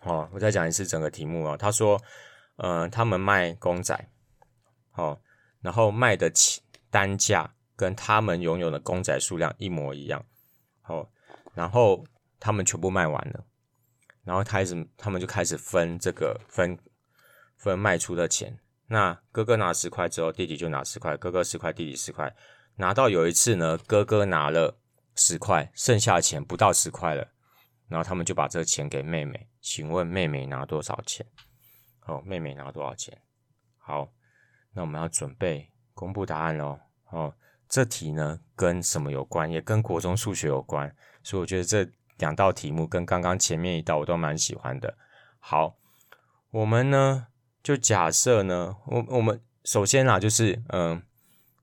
[0.00, 1.56] 好，我再讲一次整个题目哦。
[1.56, 2.00] 他说，
[2.56, 4.08] 呃，他们卖公仔，
[4.90, 5.20] 好，
[5.60, 10.24] 然后卖的起单价跟他们拥有的公仔数量一模一样，
[10.80, 11.10] 好，
[11.54, 12.04] 然后
[12.38, 13.44] 他们全部卖完了，
[14.24, 16.78] 然后开始他们就开始分这个分
[17.56, 18.58] 分卖出的钱。
[18.86, 22.34] 那哥哥拿十块之后，弟弟就拿十块，哥哥十块，弟弟十块。
[22.76, 24.78] 拿到有一次呢，哥哥拿了
[25.14, 27.28] 十块，剩下钱不到十块了，
[27.88, 29.48] 然后他们就把这个钱给妹妹。
[29.60, 31.26] 请问妹妹拿多少钱？
[32.06, 33.20] 哦，妹妹拿多少钱？
[33.76, 34.10] 好，
[34.72, 36.80] 那我们要准备公布答案喽。
[37.10, 37.34] 哦，
[37.68, 39.50] 这题呢跟什么有关？
[39.50, 40.92] 也跟国中数学有关，
[41.22, 41.84] 所以我觉得这
[42.20, 44.96] 两道题目跟刚刚前面一道我都蛮喜欢的。
[45.40, 45.76] 好，
[46.52, 47.26] 我们呢
[47.60, 51.02] 就假设呢，我我们首先啊就是嗯。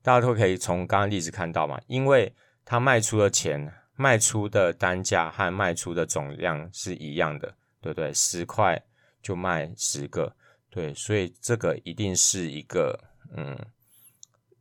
[0.04, 2.34] 大家都可以从刚刚例子看到嘛，因为
[2.64, 8.14] 他卖出的钱、卖出的单价和卖出的总量是一样的，对不对？
[8.14, 8.82] 十块
[9.22, 10.34] 就卖十个，
[10.70, 12.98] 对，所以这个一定是一个，
[13.36, 13.54] 嗯，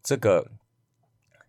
[0.02, 0.50] 这个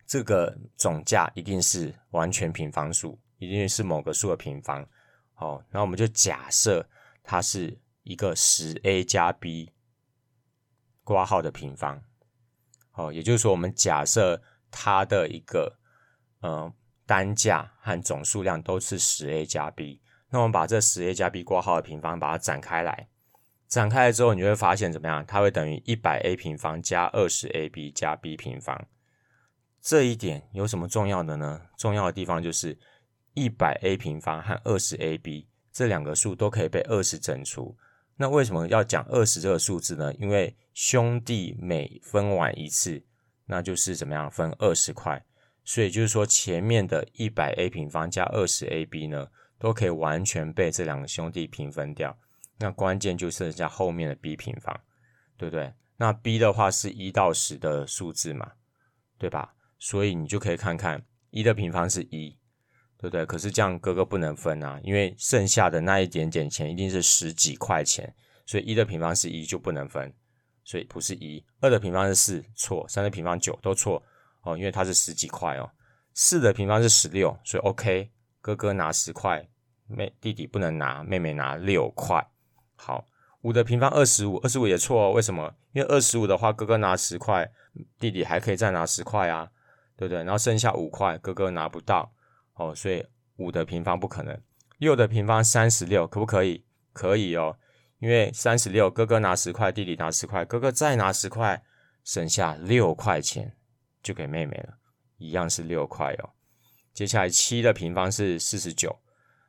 [0.05, 4.87] 这个总价一定是完全平方数，一定是某个数的平方。
[5.33, 6.87] 好，那我们就假设
[7.23, 9.71] 它是一个十 a 加 b
[11.03, 12.01] 括号的平方。
[12.93, 15.77] 哦，也就是说，我们假设它的一个
[16.39, 16.73] 呃
[17.05, 23.07] 单价和总数量都是十 a 加 b，那我们把这十 a 加 b 括号的平方把它展开来，
[23.67, 25.23] 展开来之后，你就会发现怎么样？
[25.23, 28.87] 它会等于一百 a 平方加二十 ab 加 b 平方。
[29.79, 31.61] 这一点有什么重要的呢？
[31.77, 32.77] 重要的地方就是
[33.37, 37.77] 一百 a 平方和二十 ab 这两个数都可以被二十整除。
[38.15, 40.11] 那为什么要讲二十这个数字呢？
[40.15, 43.03] 因为兄弟每分完一次，
[43.45, 45.23] 那就是怎么样分二十块，
[45.63, 49.27] 所以就是说前面的一百 a 平方加二十 ab 呢，
[49.59, 52.17] 都可以完全被这两个兄弟平分掉。
[52.57, 54.75] 那关键就剩下后面的 b 平方，
[55.37, 55.71] 对不对？
[55.97, 58.53] 那 b 的话是一到十的数字嘛，
[59.19, 59.53] 对吧？
[59.77, 62.35] 所以你就可以看看一的平方是一。
[62.99, 63.25] 对不对？
[63.25, 68.13] 可是这样哥哥不能分啊，因为剩下的那一点点钱一定是十几块钱，
[68.45, 70.11] 所以一的平方是一就不能分，
[70.63, 71.45] 所以不是一。
[71.61, 72.87] 二的平方是四，错。
[72.89, 74.01] 三的平方九都错
[74.41, 75.69] 哦，因为它是十几块哦。
[76.13, 78.09] 四的平方是十六，所以 OK，
[78.41, 79.47] 哥哥拿十块，
[79.85, 82.27] 妹弟弟不能拿，妹妹拿六块。
[82.75, 83.05] 好，
[83.41, 85.53] 五的平方二十五，二十五也错哦，为什么？
[85.73, 87.47] 因为二十五的话，哥哥拿十块，
[87.99, 89.47] 弟弟还可以再拿十块啊，
[89.95, 90.23] 对不对？
[90.23, 92.11] 然后剩下五块，哥哥拿不到。
[92.57, 93.05] 哦，所以
[93.37, 94.39] 五的平方不可能。
[94.77, 96.63] 六的平方三十六，可不可以？
[96.93, 97.57] 可以哦，
[97.99, 101.63] 因为三十六，哥哥拿十块，弟弟拿十块，哥哥再拿十块，
[102.03, 103.55] 剩下六块钱
[104.01, 104.77] 就给妹妹了，
[105.17, 106.29] 一样是六块哦。
[106.93, 108.99] 接下来七的平方是四十九，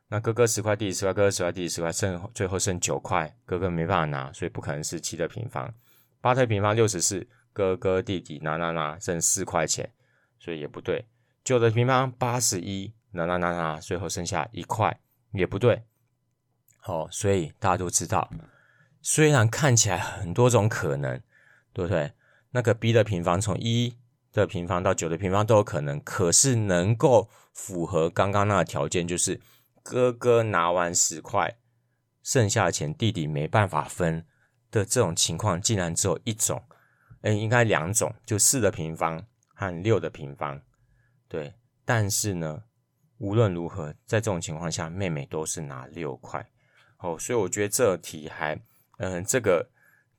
[0.08, 5.72] 那哥哥十块，弟弟十块，哥哥十块，弟弟十块，剩最后剩九块，哥哥没办法拿，所以不可能是七的平方。
[6.20, 9.90] 八的平方六十四，哥哥弟弟拿拿拿，剩四块钱，
[10.38, 11.06] 所以也不对。
[11.44, 12.92] 九的平方八十一。
[13.10, 15.00] 那那那那，最后剩下一块
[15.32, 15.82] 也不对，
[16.76, 18.30] 好，所以大家都知道，
[19.00, 21.20] 虽然看起来很多种可能，
[21.72, 22.12] 对不对？
[22.50, 23.96] 那个 b 的平方从一
[24.32, 29.40] 的平方到九的平方都有可能，可是能够符合刚刚那个条件，就是
[29.82, 31.56] 哥哥拿完十块，
[32.22, 34.26] 剩下的钱弟弟没办法分
[34.70, 36.62] 的这种情况，竟然只有一种，
[37.22, 40.60] 诶，应该两种，就四的平方和六的平方，
[41.26, 41.54] 对，
[41.86, 42.64] 但是呢。
[43.18, 46.44] 无论如何，在这种情况下，妹妹都是拿六块，
[46.98, 48.58] 哦，所以我觉得这题还，
[48.98, 49.68] 嗯、这个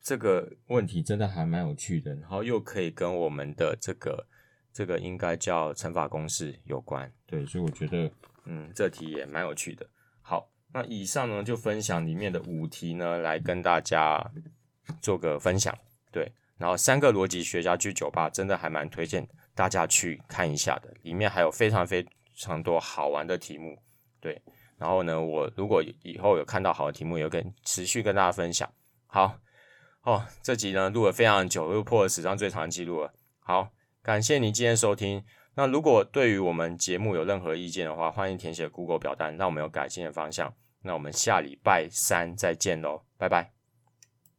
[0.01, 4.25] 这个问题真的还蛮有趣的，然后又可以跟我们的这个
[4.73, 8.11] 这个应该叫乘法公式有关，对，所以我觉得，
[8.45, 9.87] 嗯，这题也蛮有趣的。
[10.21, 14.31] 好，那以上呢就分享里面的五题呢，来跟大家
[15.01, 15.77] 做个分享。
[16.11, 22.05] 对，然后三个逻辑学家去酒吧真的还蛮推荐大家去看一下的，里面还有非常非
[22.39, 23.77] 非常多好玩的题目。
[24.21, 24.41] 对，
[24.77, 28.69] 然后呢，我如果以后有看到好的题目，也跟持续跟大家分享。
[29.07, 29.37] 好，
[30.03, 33.13] 哦，这集呢录了非常久，又破了史上最长的记录了。
[33.41, 33.69] 好，
[34.01, 35.23] 感谢您今天收听。
[35.55, 40.53] 那如果对于我们节目有任何意见的话，欢迎填写 Google 表单，让我们有改进的方向。
[40.81, 43.58] 那我们下礼拜三再见喽，拜拜。